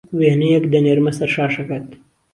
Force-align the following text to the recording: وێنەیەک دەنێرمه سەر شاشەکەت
وێنەیەک 0.19 0.65
دەنێرمه 0.73 1.11
سەر 1.17 1.29
شاشەکەت 1.35 1.85